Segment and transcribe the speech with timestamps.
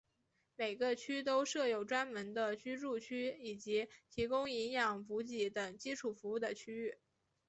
[0.55, 6.97] 每个区都设有专门的居住区以及提供营养补给等基础服务的区域。